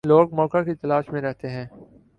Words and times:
لوگ 0.07 0.33
موقع 0.33 0.63
کی 0.63 0.73
تلاش 0.75 1.09
میں 1.09 1.21
رہتے 1.21 1.49
ہیں۔ 1.49 1.65